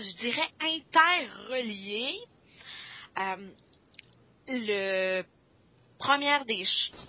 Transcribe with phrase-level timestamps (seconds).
[0.00, 2.18] je dirais, interreliés.
[3.18, 3.50] Euh,
[4.48, 5.24] le,
[6.46, 6.66] des,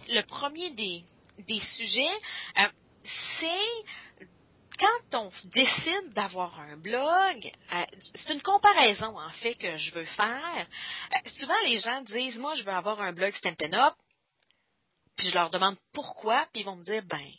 [0.09, 1.03] le premier des,
[1.47, 2.19] des sujets,
[2.59, 2.67] euh,
[3.39, 4.27] c'est
[4.79, 7.85] quand on décide d'avoir un blog, euh,
[8.15, 10.67] c'est une comparaison en fait que je veux faire.
[11.13, 13.93] Euh, souvent les gens disent moi je veux avoir un blog Stampin' Up,
[15.15, 17.31] puis je leur demande pourquoi, puis ils vont me dire ben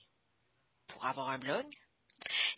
[0.88, 1.64] pour avoir un blog.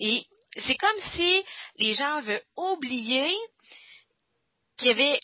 [0.00, 0.26] Et
[0.56, 1.44] c'est comme si
[1.76, 3.30] les gens veulent oublier
[4.76, 5.20] qu'il y avait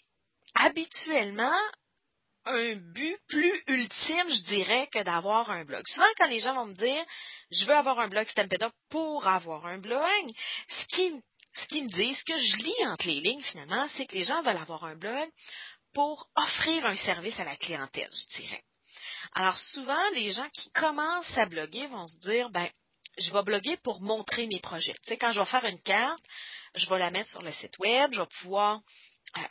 [0.54, 1.58] habituellement
[2.46, 5.86] un but plus ultime, je dirais, que d'avoir un blog.
[5.88, 7.04] Souvent, quand les gens vont me dire,
[7.50, 10.32] je veux avoir un blog Stampeda pour avoir un blog,
[10.68, 11.22] ce qui,
[11.54, 14.24] ce qui me dit, ce que je lis entre les lignes, finalement, c'est que les
[14.24, 15.28] gens veulent avoir un blog
[15.92, 18.62] pour offrir un service à la clientèle, je dirais.
[19.34, 22.68] Alors, souvent, les gens qui commencent à bloguer vont se dire, ben,
[23.18, 24.94] je vais bloguer pour montrer mes projets.
[25.02, 26.22] Tu sais, quand je vais faire une carte,
[26.74, 28.80] je vais la mettre sur le site web, je vais pouvoir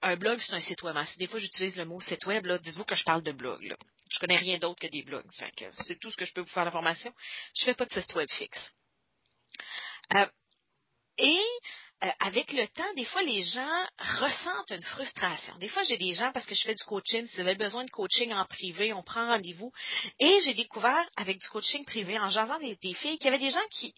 [0.01, 0.97] un blog, c'est un site web.
[1.05, 3.61] Si des fois j'utilise le mot site web, dites-vous que je parle de blog.
[3.63, 3.77] Là.
[4.09, 5.25] Je connais rien d'autre que des blogs.
[5.73, 7.13] c'est tout ce que je peux vous faire l'information.
[7.55, 8.71] Je fais pas de site web fixe.
[10.15, 10.25] Euh,
[11.19, 11.39] et
[12.03, 13.85] euh, avec le temps, des fois, les gens
[14.19, 15.55] ressentent une frustration.
[15.57, 17.83] Des fois, j'ai des gens, parce que je fais du coaching, si vous avez besoin
[17.83, 19.71] de coaching en privé, on prend rendez-vous.
[20.19, 23.39] Et j'ai découvert, avec du coaching privé, en jasant des, des filles, qu'il y avait
[23.39, 23.93] des gens qui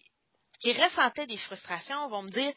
[0.62, 2.52] qui ressentaient des frustrations vont me dire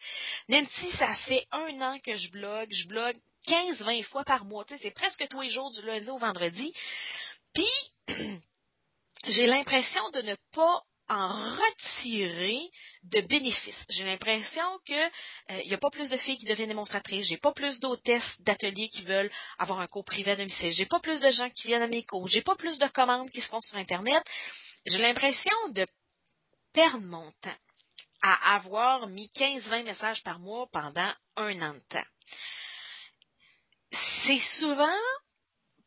[0.48, 4.64] Nancy, ça fait un an que je blogue, je blogue 15-20 fois par mois.
[4.80, 6.72] C'est presque tous les jours du lundi au vendredi.
[7.54, 8.08] Puis,
[9.28, 12.60] j'ai l'impression de ne pas en retirer
[13.04, 13.86] de bénéfices.
[13.90, 14.94] J'ai l'impression que
[15.50, 18.42] il euh, n'y a pas plus de filles qui deviennent démonstratrices, j'ai pas plus d'hôtesses
[18.42, 21.68] d'ateliers qui veulent avoir un cours privé à domicile, j'ai pas plus de gens qui
[21.68, 24.24] viennent à mes cours, j'ai pas plus de commandes qui se font sur Internet.
[24.86, 25.86] J'ai l'impression de
[26.74, 27.58] perdre mon temps
[28.22, 32.10] à avoir mis 15-20 messages par mois pendant un an de temps.
[34.26, 35.00] C'est souvent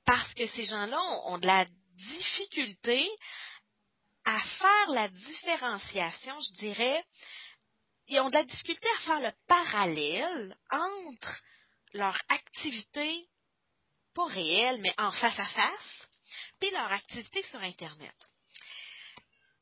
[0.07, 3.07] parce que ces gens-là ont, de la difficulté
[4.29, 7.03] à faire la différenciation, je dirais,
[8.09, 11.41] ils ont de la difficulté à faire le parallèle entre
[11.95, 13.27] leur activité,
[14.15, 16.09] pas réelle, mais en face à face,
[16.61, 18.15] puis leur activité sur Internet.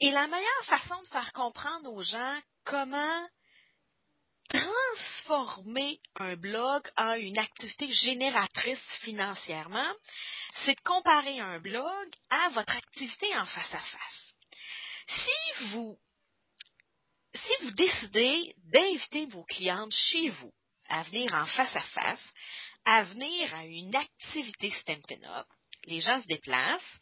[0.01, 3.29] Et la meilleure façon de faire comprendre aux gens comment
[4.49, 9.93] transformer un blog en une activité génératrice financièrement,
[10.65, 14.26] c'est de comparer un blog à votre activité en face à face.
[15.09, 15.99] Si vous,
[17.35, 20.53] si vous décidez d'inviter vos clientes chez vous
[20.89, 22.33] à venir en face à face,
[22.85, 25.47] à venir à une activité Stampin' Up,
[25.85, 26.99] les gens se déplacent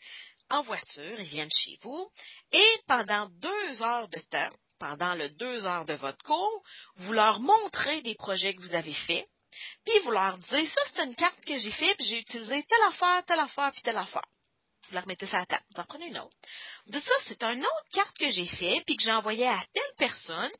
[0.50, 2.10] en voiture, ils viennent chez vous,
[2.52, 6.62] et pendant deux heures de temps, pendant le deux heures de votre cours,
[6.96, 9.26] vous leur montrez des projets que vous avez faits,
[9.84, 12.82] puis vous leur dites, ça c'est une carte que j'ai faite, puis j'ai utilisé telle
[12.88, 14.26] affaire, telle affaire, puis telle affaire.
[14.94, 15.64] Vous leur mettez ça à la table.
[15.74, 16.36] Vous en prenez une autre.
[16.86, 19.60] Vous dites, ça c'est une autre carte que j'ai faite, puis que j'ai envoyée à
[19.74, 20.52] telle personne.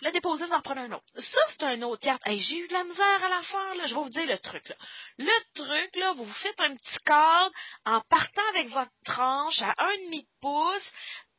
[0.00, 1.04] Vous la déposez, vous en prenez un autre.
[1.14, 2.20] Ça, c'est une autre carte.
[2.26, 3.86] j'ai eu de la misère à la faire, là.
[3.86, 4.74] Je vais vous dire le truc, là.
[5.18, 9.72] Le truc, là, vous vous faites un petit cadre en partant avec votre tranche à
[9.78, 10.92] un demi de pouce,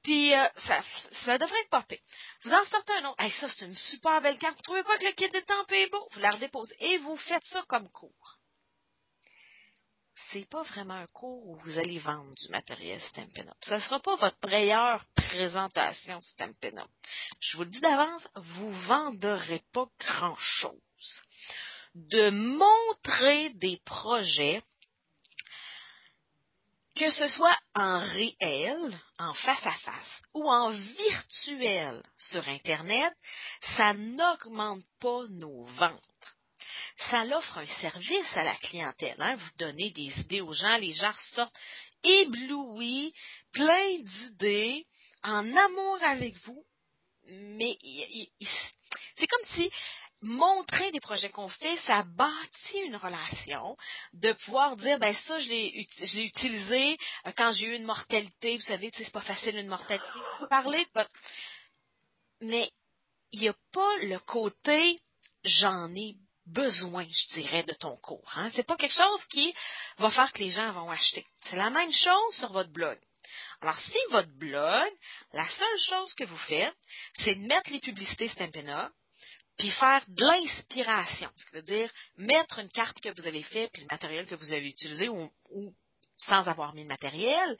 [0.03, 0.47] puis euh,
[1.25, 2.01] ça, devrait être popé.
[2.45, 3.21] Vous en sortez un autre.
[3.21, 4.55] Hey, ça, c'est une super belle carte.
[4.55, 6.07] Vous trouvez pas que le kit de temps est beau?
[6.13, 6.75] Vous la redéposez.
[6.79, 8.37] Et vous faites ça comme cours.
[10.31, 13.57] C'est pas vraiment un cours où vous allez vendre du matériel Stampin' Up.
[13.65, 16.89] Ça sera pas votre meilleure présentation Stampin' Up.
[17.39, 21.21] Je vous le dis d'avance, vous vendrez pas grand chose.
[21.95, 24.61] De montrer des projets
[26.95, 33.13] que ce soit en réel, en face à face, ou en virtuel sur Internet,
[33.75, 36.35] ça n'augmente pas nos ventes.
[37.09, 39.15] Ça l'offre un service à la clientèle.
[39.19, 39.35] Hein?
[39.35, 41.55] Vous donnez des idées aux gens, les gens sortent
[42.03, 43.13] éblouis,
[43.51, 44.85] pleins d'idées,
[45.23, 46.63] en amour avec vous.
[47.27, 47.77] Mais
[49.15, 49.71] c'est comme si
[50.21, 53.75] montrer des projets qu'on fait, ça bâtit une relation,
[54.13, 55.87] de pouvoir dire, ben ça, je l'ai,
[56.23, 60.05] utilisé euh, quand j'ai eu une mortalité, vous savez, c'est pas facile une mortalité.
[60.49, 60.85] Parler
[62.41, 62.69] Mais
[63.31, 64.99] il n'y a pas le côté
[65.43, 66.15] j'en ai
[66.45, 68.29] besoin, je dirais, de ton cours.
[68.35, 68.49] Hein?
[68.53, 69.53] C'est pas quelque chose qui
[69.97, 71.25] va faire que les gens vont acheter.
[71.45, 72.97] C'est la même chose sur votre blog.
[73.61, 74.91] Alors, si votre blog,
[75.33, 76.73] la seule chose que vous faites,
[77.19, 78.91] c'est de mettre les publicités Stampin' Up,
[79.57, 83.71] puis faire de l'inspiration, ce qui veut dire mettre une carte que vous avez faite,
[83.71, 85.31] puis le matériel que vous avez utilisé, ou,
[86.17, 87.57] sans avoir mis le matériel,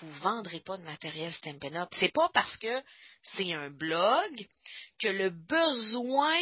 [0.00, 1.88] vous ne vendrez pas de matériel Stampin' Up.
[1.94, 2.82] C'est pas parce que
[3.22, 4.46] c'est un blog
[4.98, 6.38] que le besoin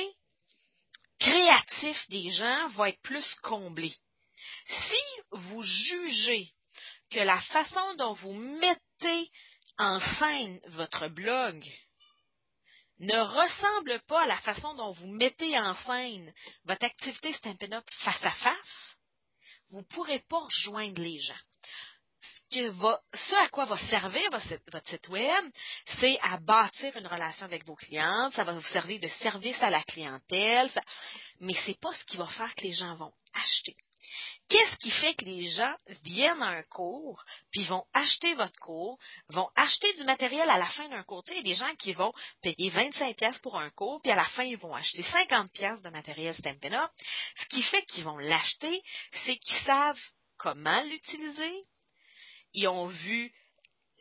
[1.24, 3.94] créatif des gens va être plus comblé.
[4.66, 6.52] Si vous jugez
[7.10, 9.30] que la façon dont vous mettez
[9.78, 11.64] en scène votre blog
[12.98, 16.32] ne ressemble pas à la façon dont vous mettez en scène
[16.64, 18.96] votre activité Stampin' Up face à face,
[19.70, 21.34] vous ne pourrez pas rejoindre les gens.
[22.54, 25.44] Ce, à quoi va servir votre site web,
[25.98, 29.70] c'est à bâtir une relation avec vos clients, ça va vous servir de service à
[29.70, 30.70] la clientèle,
[31.40, 33.76] mais ce n'est pas ce qui va faire que les gens vont acheter.
[34.48, 38.98] Qu'est-ce qui fait que les gens viennent à un cours, puis vont acheter votre cours,
[39.30, 41.24] vont acheter du matériel à la fin d'un cours?
[41.28, 42.12] il y a des gens qui vont
[42.42, 45.82] payer 25 pièces pour un cours, puis à la fin, ils vont acheter 50 pièces
[45.82, 46.90] de matériel Stampin' Up.
[47.36, 48.82] Ce qui fait qu'ils vont l'acheter,
[49.24, 50.00] c'est qu'ils savent
[50.36, 51.64] comment l'utiliser.
[52.54, 53.32] Ils ont vu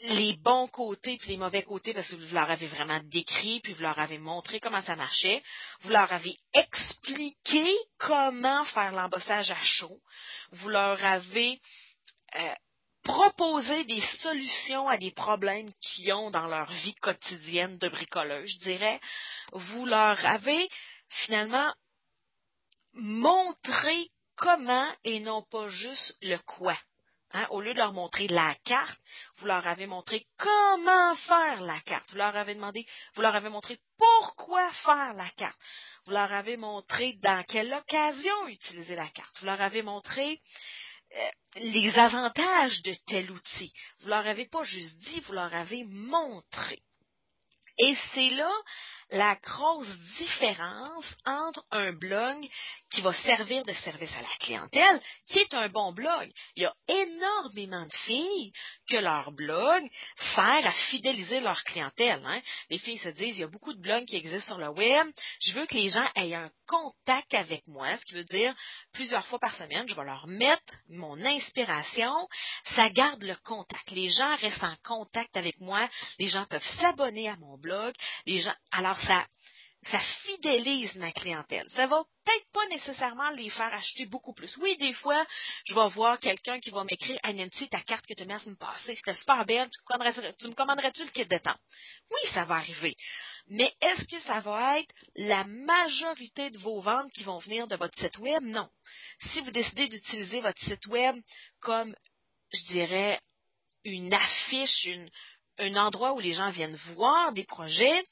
[0.03, 3.73] les bons côtés puis les mauvais côtés parce que vous leur avez vraiment décrit puis
[3.73, 5.41] vous leur avez montré comment ça marchait.
[5.81, 10.01] Vous leur avez expliqué comment faire l'embossage à chaud.
[10.51, 11.59] Vous leur avez
[12.35, 12.53] euh,
[13.03, 18.57] proposé des solutions à des problèmes qu'ils ont dans leur vie quotidienne de bricoleur, je
[18.59, 18.99] dirais.
[19.51, 20.69] Vous leur avez
[21.09, 21.73] finalement
[22.93, 26.77] montré comment et non pas juste le quoi.
[27.35, 28.99] Hein, au lieu de leur montrer la carte,
[29.39, 32.11] vous leur avez montré comment faire la carte.
[32.11, 32.85] Vous leur avez demandé,
[33.15, 35.57] vous leur avez montré pourquoi faire la carte.
[36.05, 39.35] Vous leur avez montré dans quelle occasion utiliser la carte.
[39.39, 40.39] Vous leur avez montré
[41.15, 43.73] euh, les avantages de tel outil.
[44.01, 46.83] Vous leur avez pas juste dit, vous leur avez montré.
[47.79, 48.51] Et c'est là
[49.13, 52.49] la grosse différence entre un blog
[52.89, 56.31] qui va servir de service à la clientèle, qui est un bon blog.
[56.55, 58.51] Il y a énormément de filles
[58.89, 59.87] que leur blog
[60.35, 62.23] sert à fidéliser leur clientèle.
[62.25, 62.41] Hein.
[62.71, 65.07] Les filles se disent, il y a beaucoup de blogs qui existent sur le web,
[65.41, 68.55] je veux que les gens aient un contact avec moi, ce qui veut dire
[68.93, 72.13] plusieurs fois par semaine, je vais leur mettre mon inspiration,
[72.75, 73.91] ça garde le contact.
[73.91, 75.87] Les gens restent en contact avec moi,
[76.17, 77.93] les gens peuvent s'abonner à mon blog,
[78.25, 79.25] les gens, alors ça,
[80.23, 81.67] fidélise ma clientèle.
[81.69, 84.55] Ça va peut-être pas nécessairement les faire acheter beaucoup plus.
[84.57, 85.25] Oui, des fois,
[85.65, 88.55] je vais voir quelqu'un qui va m'écrire Hey Nancy, ta carte que tu m'as me
[88.55, 89.69] passer, c'était super belle,
[90.39, 91.57] tu, me commanderais-tu le kit de temps?
[92.11, 92.95] Oui, ça va arriver.
[93.47, 97.75] Mais est-ce que ça va être la majorité de vos ventes qui vont venir de
[97.75, 98.41] votre site web?
[98.43, 98.69] Non.
[99.31, 101.15] Si vous décidez d'utiliser votre site web
[101.59, 101.93] comme,
[102.53, 103.19] je dirais,
[103.83, 104.87] une affiche,
[105.57, 108.03] un endroit où les gens viennent voir des projets,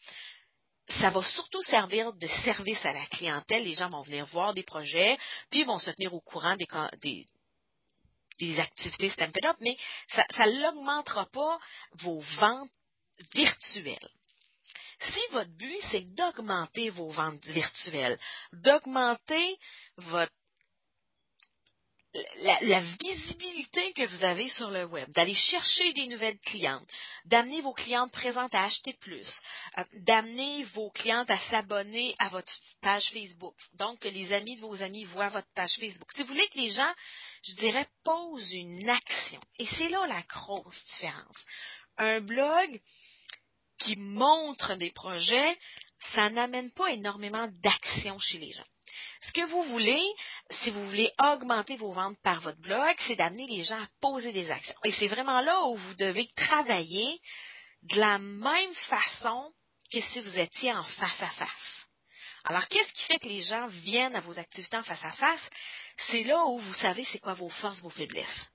[1.00, 3.64] ça va surtout servir de service à la clientèle.
[3.64, 5.18] Les gens vont venir voir des projets,
[5.50, 7.26] puis vont se tenir au courant des,
[8.40, 9.78] des, activités Stampin' Up, mais
[10.10, 11.60] ça n'augmentera pas
[11.94, 12.70] vos ventes
[13.34, 14.10] virtuelles.
[15.00, 18.20] Si votre but, c'est d'augmenter vos ventes virtuelles,
[18.54, 19.58] d'augmenter
[19.98, 20.32] votre
[22.42, 26.88] la, visibilité que vous avez sur le web, d'aller chercher des nouvelles clientes,
[27.26, 29.28] d'amener vos clientes présentes à acheter plus,
[29.78, 32.52] euh, d'amener vos clientes à s'abonner à votre
[32.82, 33.56] page Facebook.
[33.76, 36.12] Donc, que les amis de vos amis voient votre page Facebook.
[36.14, 36.94] Si vous voulez que les gens,
[37.44, 39.40] je dirais, posent une action.
[39.60, 41.46] Et c'est là la grosse différence.
[41.98, 42.82] Un blog
[43.80, 45.58] qui montre des projets,
[46.14, 48.66] ça n'amène pas énormément d'action chez les gens.
[49.22, 50.02] Ce que vous voulez,
[50.50, 54.32] si vous voulez augmenter vos ventes par votre blog, c'est d'amener les gens à poser
[54.32, 54.76] des actions.
[54.84, 57.20] Et c'est vraiment là où vous devez travailler
[57.84, 59.52] de la même façon
[59.92, 61.86] que si vous étiez en face à face.
[62.46, 65.50] Alors, qu'est-ce qui fait que les gens viennent à vos activités en face à face?
[66.10, 68.52] C'est là où vous savez c'est quoi vos forces, vos faiblesses.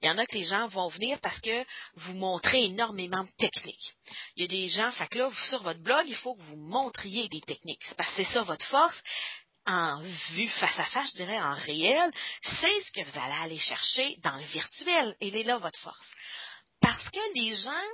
[0.00, 1.64] Il y en a que les gens vont venir parce que
[1.96, 3.94] vous montrez énormément de techniques.
[4.36, 6.56] Il y a des gens, fait que là, sur votre blog, il faut que vous
[6.56, 7.82] montriez des techniques.
[7.96, 9.02] Parce que c'est ça votre force
[9.66, 12.10] en vue face à face, je dirais en réel,
[12.42, 15.16] c'est ce que vous allez aller chercher dans le virtuel.
[15.20, 16.12] Et est là votre force.
[16.80, 17.86] Parce que les gens,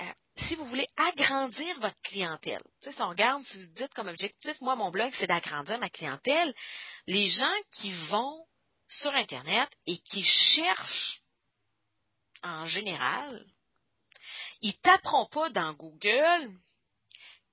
[0.00, 4.60] euh, si vous voulez agrandir votre clientèle, si on regarde, si vous dites comme objectif,
[4.60, 6.54] moi, mon blog, c'est d'agrandir ma clientèle,
[7.06, 8.44] les gens qui vont
[8.88, 11.20] sur Internet et qui cherchent
[12.42, 13.46] en général,
[14.62, 16.50] ils taperont pas dans Google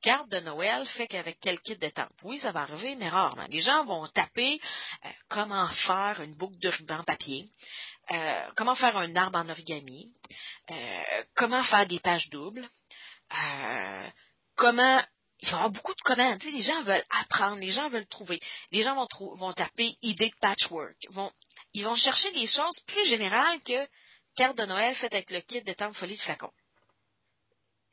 [0.01, 2.09] carte de Noël fait qu'avec quel kit de temps.
[2.23, 3.45] Oui, ça va arriver, mais rarement.
[3.49, 4.59] Les gens vont taper
[5.05, 7.45] euh, comment faire une boucle de ruban papier,
[8.11, 10.11] euh, comment faire un arbre en origami,
[10.71, 12.67] euh, comment faire des pages doubles,
[14.55, 15.01] comment
[15.41, 16.43] il y avoir beaucoup de commandes.
[16.43, 18.39] les gens veulent apprendre, les gens veulent trouver.
[18.71, 20.97] Les gens vont, taper idée de patchwork.
[21.73, 23.87] Ils vont chercher des choses plus générales que
[24.35, 26.51] carte de Noël faite avec le kit de de folie de flacon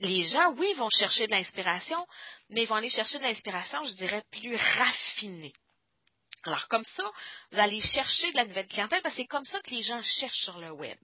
[0.01, 2.07] les gens, oui, vont chercher de l'inspiration,
[2.51, 5.53] mais ils vont aller chercher de l'inspiration, je dirais, plus raffinée.
[6.45, 7.11] Alors, comme ça,
[7.51, 10.01] vous allez chercher de la nouvelle clientèle parce que c'est comme ça que les gens
[10.03, 10.99] cherchent sur le web.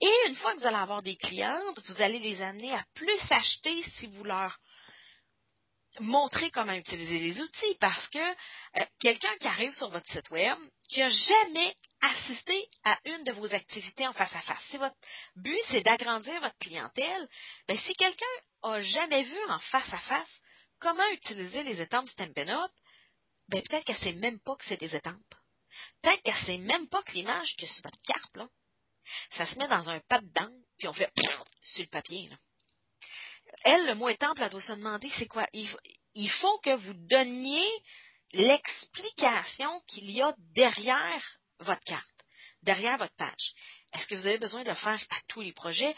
[0.00, 3.20] Et une fois que vous allez avoir des clientes, vous allez les amener à plus
[3.30, 4.56] acheter si vous leur
[6.00, 10.58] montrez comment utiliser les outils parce que euh, quelqu'un qui arrive sur votre site web,
[10.88, 14.96] qui n'a jamais assisté à une de vos activités en face à face, si votre
[15.36, 17.28] but c'est d'agrandir votre clientèle,
[17.68, 18.24] ben, si quelqu'un
[18.62, 20.40] n'a jamais vu en face à face
[20.80, 22.70] comment utiliser les étampes Stampin' Up,
[23.48, 25.34] ben, peut-être qu'elle ne sait même pas que c'est des étampes.
[26.02, 28.48] Peut-être qu'elle ne sait même pas que l'image que sur votre carte, là,
[29.30, 31.10] ça se met dans un pas dedans, puis on fait
[31.62, 32.28] sur le papier.
[32.28, 32.36] Là
[33.64, 35.46] elle, le mot étampe, elle doit se demander c'est quoi?
[35.52, 37.66] Il, faut que vous donniez
[38.32, 42.24] l'explication qu'il y a derrière votre carte,
[42.62, 43.54] derrière votre page.
[43.92, 45.94] Est-ce que vous avez besoin de le faire à tous les projets?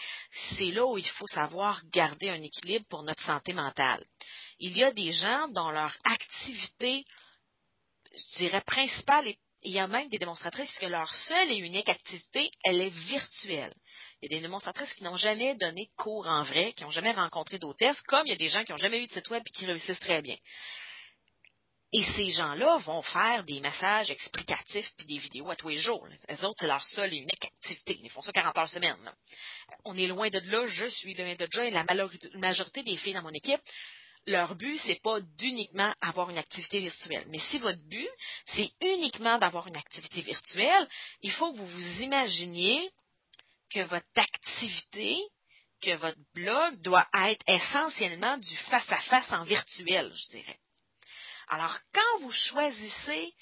[0.57, 4.05] C'est là où il faut savoir garder un équilibre pour notre santé mentale.
[4.59, 7.05] Il y a des gens dont leur activité,
[8.13, 11.89] je dirais, principale et il y a même des démonstratrices que leur seule et unique
[11.89, 13.75] activité, elle est virtuelle.
[14.23, 16.93] Il y a des démonstratrices qui n'ont jamais donné de cours en vrai, qui n'ont
[16.93, 19.29] jamais rencontré d'hôtesse, comme il y a des gens qui n'ont jamais eu de site
[19.29, 20.37] web et qui réussissent très bien.
[21.93, 26.07] Et ces gens-là vont faire des messages explicatifs puis des vidéos à tous les jours.
[26.29, 27.99] Les autres, c'est leur seule et unique activité.
[28.01, 29.13] Ils font ça 40 heures semaine.
[29.85, 31.85] On est loin de là, je suis loin de là, et la
[32.35, 33.61] majorité des filles dans mon équipe,
[34.27, 37.25] leur but, c'est pas d'uniquement avoir une activité virtuelle.
[37.29, 38.09] Mais si votre but,
[38.47, 40.89] c'est uniquement d'avoir une activité virtuelle,
[41.23, 42.91] il faut que vous vous imaginiez
[43.71, 45.19] que votre activité,
[45.81, 50.59] que votre blog doit être essentiellement du face-à-face en virtuel, je dirais.
[51.49, 53.33] Alors, quand vous choisissez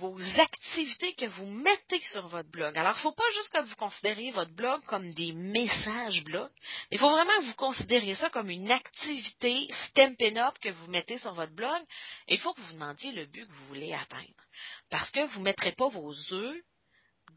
[0.00, 2.76] vos activités que vous mettez sur votre blog.
[2.76, 6.50] Alors, il ne faut pas juste que vous considériez votre blog comme des messages blog.
[6.90, 11.18] Il faut vraiment que vous considériez ça comme une activité Stampin' Up que vous mettez
[11.18, 11.82] sur votre blog.
[12.28, 14.44] Et il faut que vous vous demandiez le but que vous voulez atteindre.
[14.88, 16.62] Parce que vous ne mettrez pas vos œufs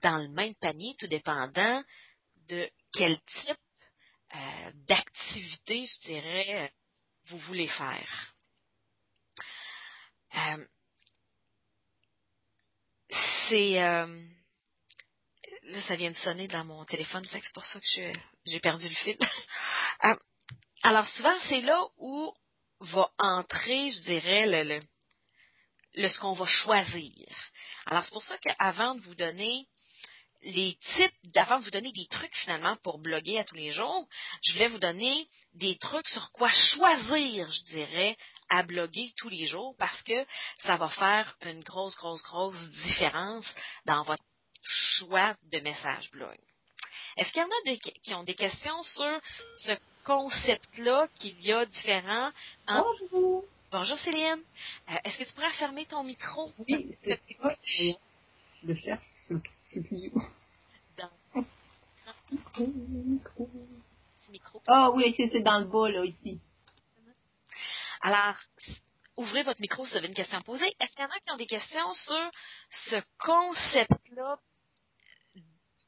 [0.01, 1.83] dans le même panier, tout dépendant
[2.47, 3.57] de quel type
[4.35, 6.73] euh, d'activité, je dirais,
[7.25, 8.33] vous voulez faire.
[10.35, 10.65] Euh,
[13.49, 14.21] c'est euh,
[15.63, 18.13] là ça vient de sonner dans mon téléphone, c'est pour ça que
[18.45, 19.17] j'ai perdu le fil.
[20.83, 22.33] alors souvent c'est là où
[22.79, 24.81] va entrer, je dirais, le,
[25.95, 27.27] le ce qu'on va choisir.
[27.85, 29.67] Alors c'est pour ça qu'avant de vous donner
[30.43, 34.07] les types, avant de vous donner des trucs finalement pour bloguer à tous les jours,
[34.43, 38.17] je voulais vous donner des trucs sur quoi choisir, je dirais,
[38.49, 40.25] à bloguer tous les jours parce que
[40.59, 43.47] ça va faire une grosse, grosse, grosse différence
[43.85, 44.23] dans votre
[44.63, 46.37] choix de message blog.
[47.17, 49.21] Est-ce qu'il y en a qui ont des questions sur
[49.57, 49.71] ce
[50.05, 52.31] concept-là qu'il y a différent
[52.67, 53.45] Bonjour.
[53.71, 54.41] Bonjour Céline.
[54.89, 56.51] Euh, est-ce que tu pourrais fermer ton micro?
[56.67, 57.19] Oui, c'est
[58.61, 59.01] Je le cherche.
[64.67, 66.39] Ah oui, c'est dans le bas, là, ici.
[68.05, 68.35] Alors,
[69.15, 70.65] ouvrez votre micro si vous avez une question à poser.
[70.81, 72.31] Est-ce qu'il y en a qui ont des questions sur
[72.89, 74.37] ce concept-là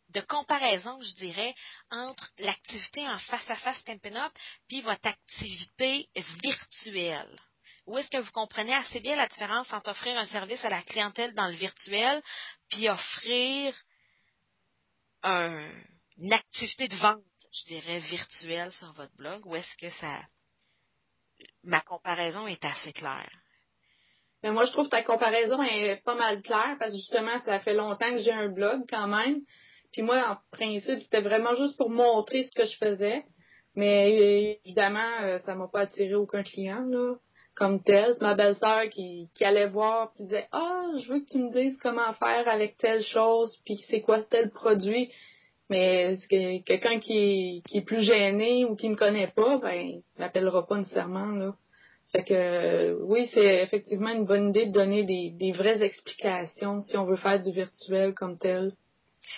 [0.09, 1.53] de comparaison, je dirais,
[1.91, 4.31] entre l'activité en face-à-face Stampin' Up
[4.69, 6.07] puis votre activité
[6.41, 7.37] virtuelle?
[7.85, 10.83] Ou est-ce que vous comprenez assez bien la différence entre offrir un service à la
[10.83, 12.23] clientèle dans le virtuel
[12.69, 13.75] puis offrir
[15.25, 19.45] une activité de vente, je dirais, virtuelle sur votre blog?
[19.47, 20.21] Ou est-ce que ça.
[21.63, 23.31] Ma comparaison est assez claire?
[24.43, 27.59] Mais moi, je trouve que ta comparaison est pas mal claire parce que justement, ça
[27.59, 29.41] fait longtemps que j'ai un blog quand même.
[29.91, 33.23] Puis moi, en principe, c'était vraiment juste pour montrer ce que je faisais.
[33.75, 37.15] Mais évidemment, euh, ça m'a pas attiré aucun client, là
[37.55, 38.13] comme tel.
[38.21, 41.77] Ma belle-sœur qui, qui allait voir puis disait Ah, je veux que tu me dises
[41.81, 45.11] comment faire avec telle chose, puis c'est quoi tel produit.
[45.69, 50.67] Mais que, quelqu'un qui, qui est plus gêné ou qui me connaît pas, ben, m'appellera
[50.67, 51.55] pas nécessairement, là.
[52.11, 56.95] Fait que oui, c'est effectivement une bonne idée de donner des, des vraies explications si
[56.97, 58.73] on veut faire du virtuel comme tel.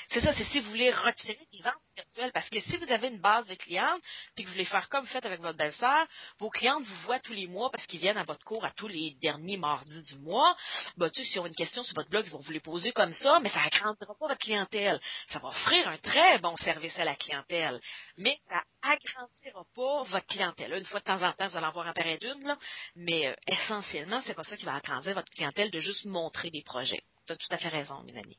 [0.10, 1.87] C'est ça, c'est si vous voulez retirer des ventes
[2.34, 4.02] Parce que si vous avez une base de clientes,
[4.36, 6.08] puis que vous voulez faire comme vous faites avec votre belle-sœur,
[6.40, 8.88] vos clientes vous voient tous les mois parce qu'ils viennent à votre cours à tous
[8.88, 10.56] les derniers mardis du mois.
[10.98, 12.92] Ben, tu sais, s'ils ont une question sur votre blog, ils vont vous les poser
[12.92, 15.00] comme ça, mais ça agrandira pas votre clientèle.
[15.30, 17.80] Ça va offrir un très bon service à la clientèle.
[18.18, 20.74] Mais ça agrandira pas votre clientèle.
[20.74, 22.58] Une fois de temps en temps, vous allez en voir apparaître une,
[22.96, 26.64] mais euh, essentiellement, c'est pas ça qui va agrandir votre clientèle de juste montrer des
[26.64, 27.04] projets.
[27.26, 28.38] Tu as tout à fait raison, mes amis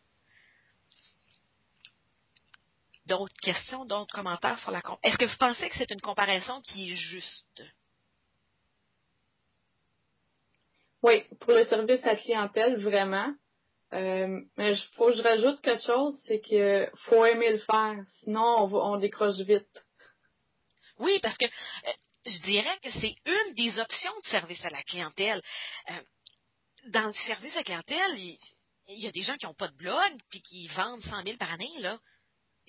[3.09, 6.93] d'autres questions, d'autres commentaires sur la Est-ce que vous pensez que c'est une comparaison qui
[6.93, 7.63] est juste?
[11.03, 13.33] Oui, pour le service à clientèle, vraiment.
[13.95, 17.97] Euh, mais il faut que je rajoute quelque chose, c'est que faut aimer le faire,
[18.21, 19.85] sinon on, on décroche vite.
[20.99, 21.93] Oui, parce que euh,
[22.27, 25.41] je dirais que c'est une des options de service à la clientèle.
[25.91, 26.01] Euh,
[26.89, 28.39] dans le service à la clientèle, il,
[28.89, 31.37] il y a des gens qui n'ont pas de blog puis qui vendent 100 000
[31.39, 31.99] par année, là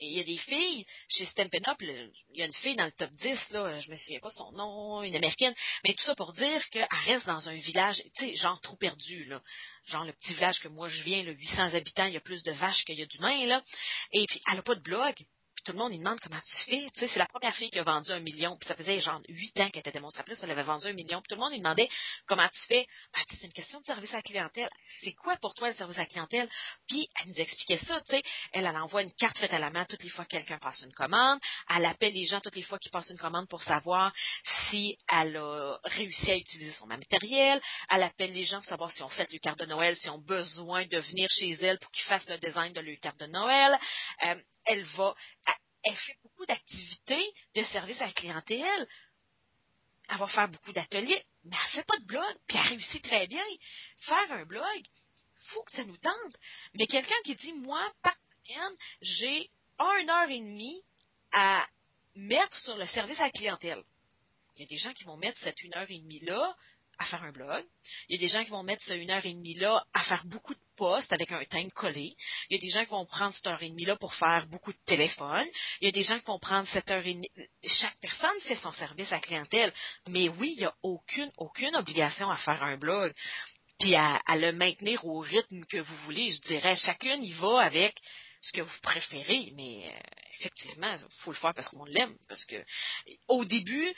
[0.01, 2.91] il y a des filles, chez Stampin' Up, il y a une fille dans le
[2.91, 5.53] top 10, là, je me souviens pas son nom, une américaine,
[5.83, 9.25] mais tout ça pour dire qu'elle reste dans un village, tu sais, genre trop perdu,
[9.25, 9.41] là.
[9.87, 12.43] Genre le petit village que moi je viens, le 800 habitants, il y a plus
[12.43, 13.63] de vaches qu'il y a d'humains, là.
[14.11, 15.15] Et puis, elle a pas de blog
[15.63, 16.87] tout le monde, il demande comment tu fais.
[16.93, 18.57] Tu sais, c'est la première fille qui a vendu un million.
[18.57, 20.39] Puis ça faisait genre huit ans qu'elle était démonstratrice.
[20.41, 21.21] Elle avait vendu un million.
[21.21, 21.89] Puis tout le monde, il demandait
[22.27, 22.87] comment tu fais.
[23.13, 24.69] Ben, c'est une question de service à la clientèle.
[25.01, 26.49] C'est quoi pour toi le service à la clientèle?
[26.87, 27.99] Puis elle nous expliquait ça.
[28.01, 28.23] Tu sais,
[28.53, 30.93] elle, envoie une carte faite à la main toutes les fois que quelqu'un passe une
[30.93, 31.39] commande.
[31.69, 34.13] Elle appelle les gens toutes les fois qu'ils passent une commande pour savoir
[34.69, 37.61] si elle a réussi à utiliser son matériel.
[37.89, 40.19] Elle appelle les gens pour savoir si on fait le carte de Noël, si ont
[40.19, 43.77] besoin de venir chez elle pour qu'ils fassent le design de leur carte de Noël.
[44.25, 44.35] Euh,
[44.69, 45.15] elle va,
[45.83, 48.87] elle fait beaucoup d'activités de service à la clientèle.
[50.09, 53.27] Elle va faire beaucoup d'ateliers, mais elle fait pas de blog, puis elle réussit très
[53.27, 53.43] bien.
[53.97, 54.85] Faire un blog,
[55.49, 56.35] faut que ça nous tente.
[56.75, 59.49] Mais quelqu'un qui dit, moi, par semaine, j'ai
[59.79, 60.83] une heure et demie
[61.31, 61.67] à
[62.15, 63.83] mettre sur le service à la clientèle.
[64.55, 66.55] Il y a des gens qui vont mettre cette une heure et demie-là
[66.99, 67.65] à faire un blog.
[68.09, 70.23] Il y a des gens qui vont mettre cette une heure et demie-là à faire
[70.25, 72.13] beaucoup de posts avec un thème collé.
[72.49, 74.73] Il y a des gens qui vont prendre cette heure et demie-là pour faire beaucoup
[74.73, 75.47] de téléphones.
[75.81, 77.31] Il y a des gens qui vont prendre cette heure et demie.
[77.63, 79.73] Chaque personne fait son service à clientèle.
[80.09, 83.13] Mais oui, il n'y a aucune, aucune obligation à faire un blog.
[83.79, 86.31] Puis à, le maintenir au rythme que vous voulez.
[86.31, 87.95] Je dirais, chacune y va avec
[88.41, 89.99] ce que vous préférez, mais euh,
[90.39, 92.15] effectivement, il faut le faire parce qu'on l'aime.
[92.27, 92.63] Parce que
[93.27, 93.93] au début,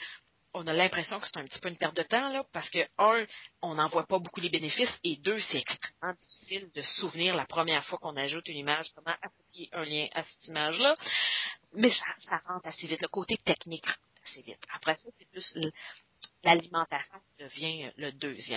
[0.54, 2.80] on a l'impression que c'est un petit peu une perte de temps, là, parce que,
[2.98, 3.26] un,
[3.62, 7.46] on n'en voit pas beaucoup les bénéfices, et deux, c'est extrêmement difficile de souvenir la
[7.46, 10.94] première fois qu'on ajoute une image, comment associer un lien à cette image-là.
[11.74, 13.00] Mais ça, ça rentre assez vite.
[13.00, 14.62] Le côté technique rentre assez vite.
[14.74, 15.54] Après ça, c'est plus
[16.44, 18.50] l'alimentation qui devient le deuxième.